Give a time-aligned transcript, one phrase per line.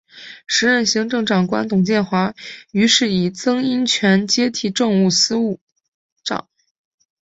[0.47, 2.33] 时任行政长官董建华
[2.71, 5.59] 于是以曾荫权接替政务司司
[6.23, 6.47] 长。